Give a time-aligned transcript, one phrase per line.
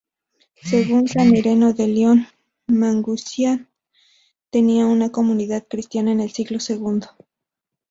[0.63, 2.27] Según San Ireneo de Lyon,
[2.65, 3.67] Maguncia
[4.49, 7.09] tenía una comunidad cristiana en el siglo segundo.